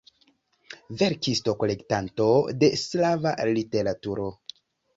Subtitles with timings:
[1.01, 2.31] Verkisto, kolektanto
[2.65, 4.31] de slava literaturo.